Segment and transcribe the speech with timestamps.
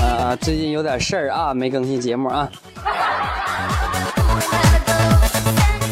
[0.00, 2.48] 啊、最近有点事儿啊，没更新节目啊。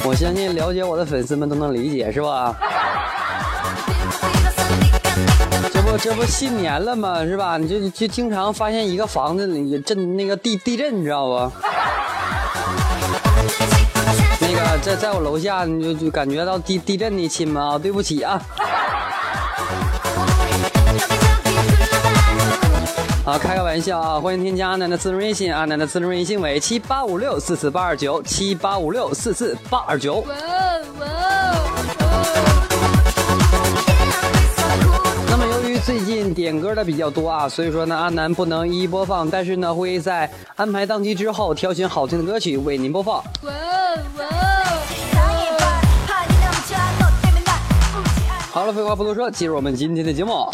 [0.04, 2.56] 我相信了解我的粉丝们都能理解，是吧？
[5.72, 7.24] 这不这不新年了吗？
[7.24, 7.58] 是吧？
[7.58, 11.52] 你就就经常发现一个房子里震那个地地震，你知道不？
[14.40, 18.40] 那个在在我楼下，你就就感觉到地地震的亲们啊，对不起啊。
[23.24, 24.18] 啊，开个玩笑啊！
[24.18, 30.24] 欢迎添加阿南的私人微信，阿南的私人微信为七八五六四四八二九七八五六四四八二九。
[35.28, 43.22] 那么由于最近点歌的比较多啊，所以说呢，阿南不能一一播放，但是呢，会在安排档期之后挑选好听的歌曲为您播放。
[48.50, 50.50] 好了，废话不多说，进入我们今天的节目。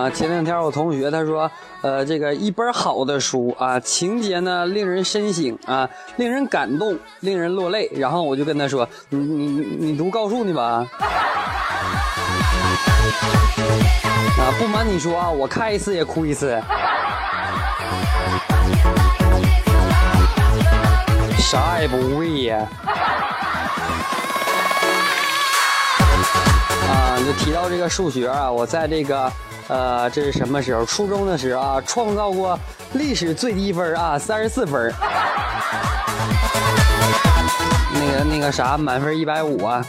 [0.00, 1.50] 啊，前两天我同学他说，
[1.82, 7.90] 呃，这个一本好的书啊，情节呢令人深省啊，令人感动，令人落泪。
[7.94, 9.46] 然后我就跟他说，你你
[9.78, 10.86] 你读高数呢吧？
[14.38, 16.58] 啊，不瞒你说啊，我看一次也哭一次。
[21.36, 22.66] 啥也不会呀。
[26.88, 29.30] 啊，就提到这个数学啊，我在这个
[29.70, 30.84] 呃，这是什么时候？
[30.84, 32.58] 初中的时候啊，创造过
[32.94, 34.92] 历史最低分啊，三十四分。
[37.94, 39.86] 那个那个啥，满分一百五啊。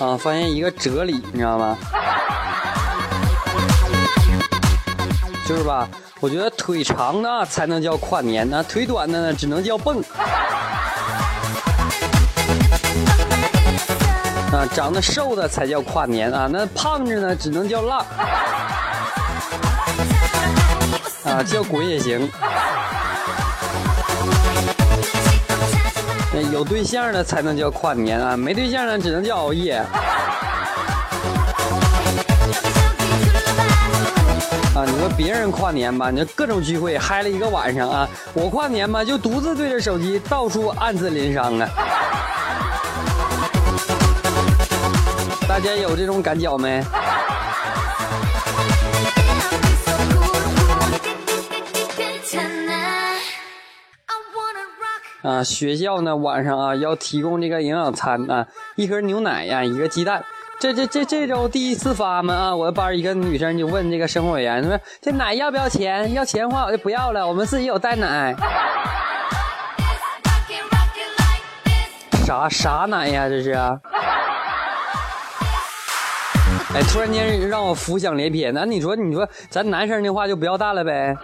[0.00, 1.78] 啊，发现一个哲理，你知道吗？
[5.46, 10.02] 就是吧，我觉得腿长的才能叫跨年呢，腿短的呢只能叫蹦。
[14.52, 18.04] 啊，长得瘦的才叫跨年啊，那胖子呢只能叫浪。
[21.24, 22.28] 啊，叫滚也行。
[26.34, 29.82] 那有对象的才能叫跨年啊，没对象的只能叫熬夜。
[34.74, 41.68] 啊，你说别人跨年吧，你说各种聚会嗨了一个晚上啊，我跨年吧就独自对着手机到处暗自淋伤啊。
[45.52, 46.82] 大家有这种感觉没？
[55.20, 58.46] 啊，学校呢晚上啊要提供这个营养餐啊，
[58.76, 60.24] 一盒牛奶呀、一个鸡蛋。
[60.58, 62.56] 这这这这周第一次发嘛啊！
[62.56, 66.14] 我班一个女生就问这个生活委员说：“这奶要不要钱？
[66.14, 68.34] 要钱的话我就不要了，我们自己有带奶。
[72.24, 73.28] ”啥啥奶呀？
[73.28, 73.52] 这是？
[76.74, 78.52] 哎，突然间让我浮想联翩。
[78.54, 81.14] 那你说，你说咱男生的话就不要蛋了呗？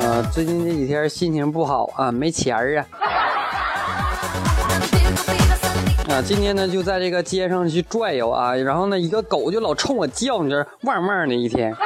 [0.00, 2.86] 啊，最近这几天心情不好啊，没钱儿啊。
[6.08, 11.76] 啊，今天呢就在这个街上去转悠啊，然后呢一个狗就老冲我叫，你这汪汪的一天。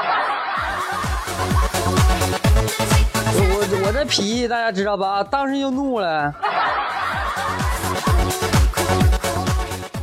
[4.05, 5.25] 脾气大家知道吧？
[5.25, 6.33] 当时就怒了。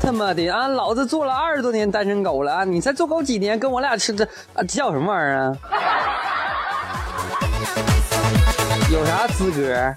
[0.01, 0.67] 他妈的啊！
[0.67, 2.65] 老子做了二十多年单身狗了！
[2.65, 5.55] 你才做狗几年，跟我俩吃这啊叫什么玩意儿啊？
[8.91, 9.95] 有啥资格？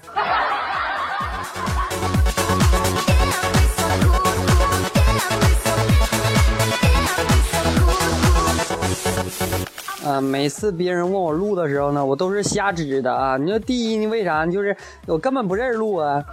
[10.05, 13.37] 啊，每次别人问我路的时候呢，我都是瞎指的啊。
[13.37, 14.45] 你说第一，你为啥？
[14.45, 14.75] 就是
[15.07, 16.23] 我根本不认识路啊。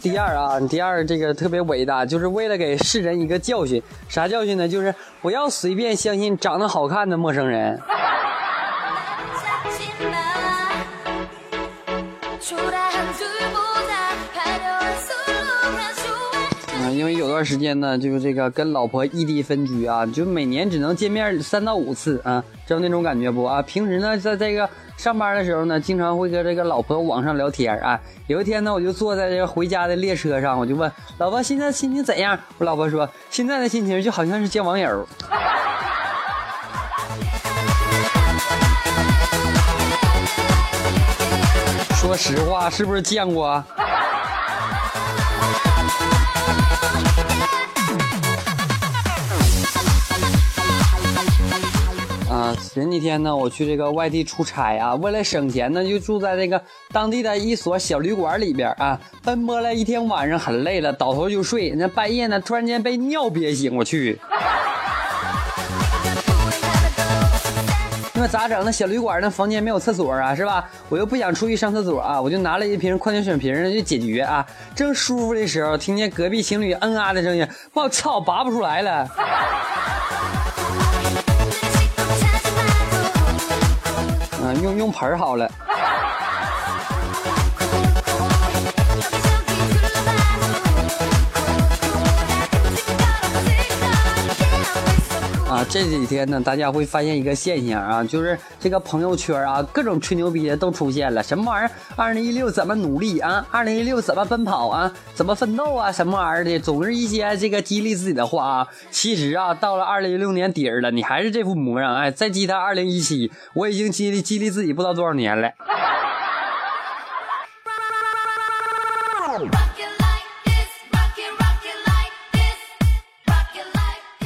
[0.00, 3.82] 第二啊，第二这个特别伟大，就是为了给世人一个教训。
[4.08, 4.66] 啥教训呢？
[4.66, 7.78] 就是不要随便相信长得好看的陌生人。
[17.40, 23.62] 段时间呢，就是这个跟老婆异地分居啊，就每年只能见面三到五次啊，知道那种感觉不啊？
[23.62, 27.98] 平时呢，在这个上班的时候呢，经常会跟这个老婆网上聊天啊。
[28.26, 32.38] 有一天呢，我就坐在这个回家的列车上，我就问老婆现在心情怎样？
[32.58, 35.08] 我老婆说现在的心情就好像是见网友。
[41.94, 43.64] 说实话，是不是见过
[52.30, 52.56] 啊？
[52.72, 56.62] 前几天呢，我去这个外地出差啊，为了省钱呢，就住在这个
[56.92, 61.70] 当地的一所小旅馆里边啊，奔波了一天晚上，很累了，倒头就睡。
[61.70, 64.18] 那半夜呢，突然间被尿憋醒，我去。
[68.20, 68.62] 那咋整？
[68.62, 70.68] 那小旅馆那房间没有厕所啊，是吧？
[70.90, 74.46] 我又不想出去上厕所啊，我就拿了一瓶矿泉水瓶就解决啊。
[74.74, 79.08] 正舒服的时候，听见隔壁情侣嗯啊的声音，我操，拔不出来了。
[84.42, 85.50] 嗯，用用盆好了。
[95.50, 101.20] 啊，这几天呢，大家会发现一个现象啊，就是这个朋友圈啊，各种吹牛逼的都出现了。
[101.20, 101.70] 什么玩意儿？
[101.96, 103.44] 二零一六怎么努力啊？
[103.50, 104.92] 二零一六怎么奔跑啊？
[105.12, 105.90] 怎么奋斗啊？
[105.90, 106.56] 什么玩意儿的？
[106.60, 108.68] 总是一些这个激励自己的话啊。
[108.92, 111.96] 其实啊，到了二零一六年底儿了，你还是这副模样。
[111.96, 115.50] 哎，再激他二零一七，我已经激励激励自己不知道多少年了。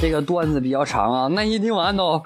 [0.04, 2.22] 这个段子比较长啊，耐心听完都。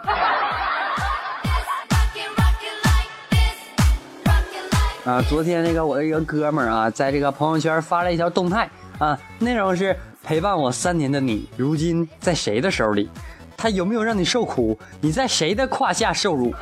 [5.04, 13.08] 啊，昨天那个我的一个哥们儿啊，在这个朋友圈发了一条动态啊，内容是陪伴我三年的你，如今在谁的手里？
[13.56, 14.76] 他有没有让你受苦？
[15.00, 16.52] 你在谁的胯下受辱？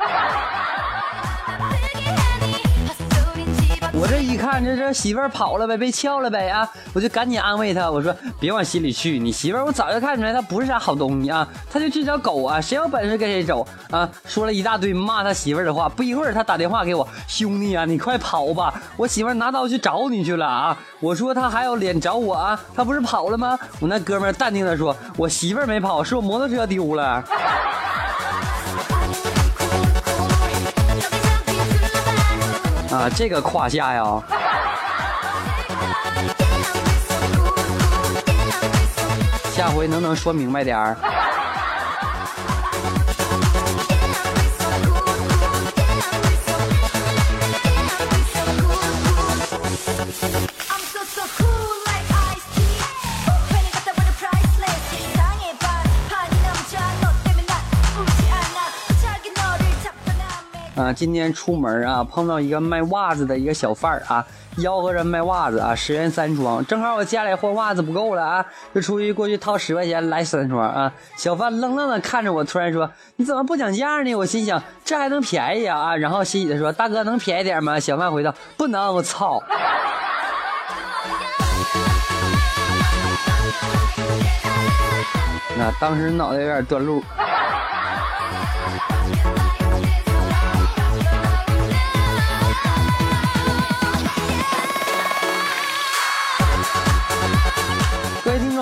[3.99, 6.69] 我这一看，这这媳妇儿跑了呗，被撬了呗啊！
[6.93, 14.07] 我就赶紧安慰他，我说别往心里去，你媳妇儿我早就看出来她不是啥好东西啊，她就这条狗啊，谁有本事跟谁走啊！
[14.25, 20.77] 说了一大堆骂他媳妇儿的话，不一会儿他打电话给我，兄弟啊，你快跑吧，我媳妇儿拿刀去找你去了啊！
[20.99, 22.59] 我说他还有脸找我啊？
[22.75, 23.57] 他不是跑了吗？
[23.79, 27.23] 我那哥们淡定的说，我媳妇儿没跑，是我摩托车丢了。
[32.97, 34.03] 啊，这个胯下呀。
[39.51, 40.97] 下回能不能说明白点儿？
[60.93, 64.25] 今天出门啊，碰到一个卖袜子的一个小贩儿啊，
[64.57, 66.65] 吆喝着卖袜子啊，十元三双。
[66.65, 70.91] 正好我家里换袜子不够了啊，就出去过去掏十块钱来三双啊。
[71.15, 75.95] 小贩愣愣的看着我，突然说：“你怎么不讲价呢？”我心想这还能便宜啊？
[75.95, 79.41] 然后欣喜的说：“大哥能便宜点吗？”小贩回答：“不能，我操！”
[85.59, 87.03] 那当时脑袋有点断路。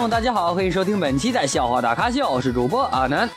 [0.06, 3.28] 众，大家好，欢迎收听本期的笑话大咖秀，我是主播阿南。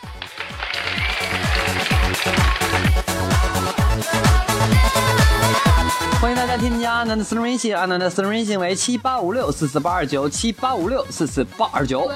[6.20, 12.10] 欢迎大家添加阿南的私人微信，阿南的私人微信为七八五六四四八二九七八五六四四八二九。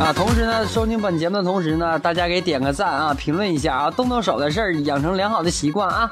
[0.00, 6.10] 啊，同时呢，收听本节目的同时呢，大家给点个赞啊，评论一下啊，动动手的事儿，养成良好的习惯啊。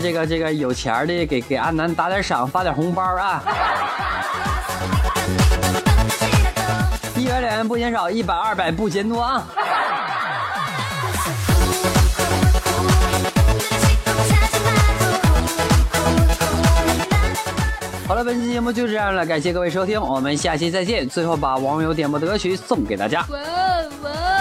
[0.00, 3.42] 这个这个有钱的给给阿南打点赏发点红包啊。
[7.16, 9.46] 一百两元不嫌少一百二百不嫌多啊。
[18.06, 21.08] 好了本期节目就这样了感谢各位收听我们下期再见。
[21.08, 23.26] 最后把网友点播的歌曲送给大家。
[23.30, 23.38] 哇
[24.02, 24.35] 文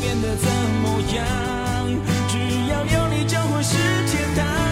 [0.00, 0.48] 变得怎
[0.82, 1.26] 么样？
[2.28, 2.38] 只
[2.70, 4.71] 要有你就会是天堂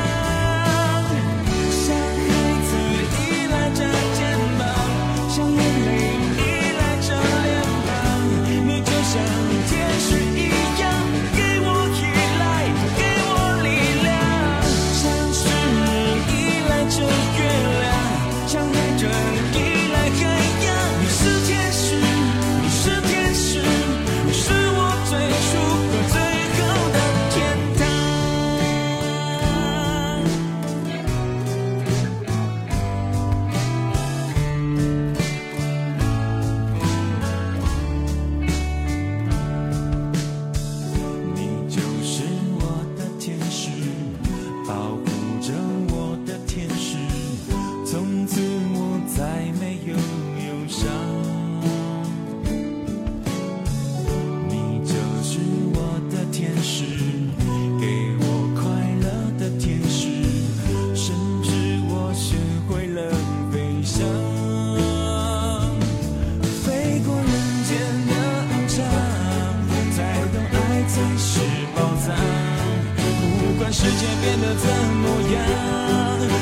[73.83, 75.41] 世界变得怎么样？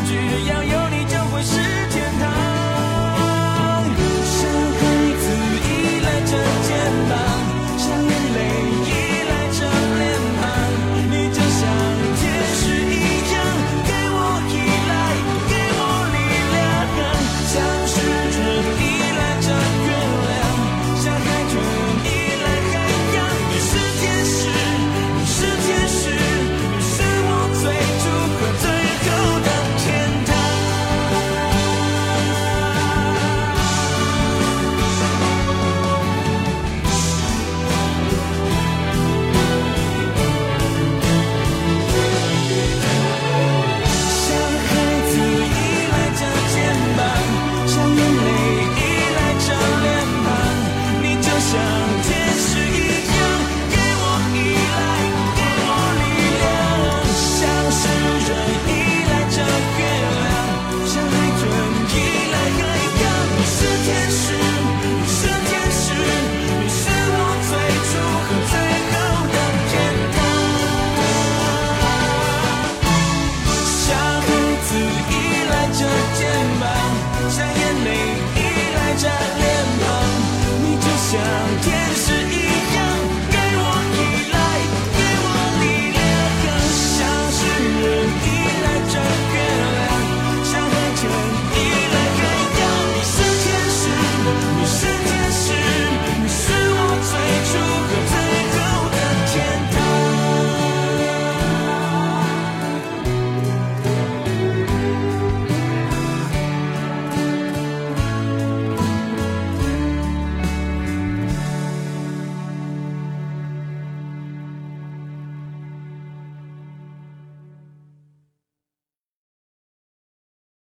[0.08, 1.60] 只要有你就会是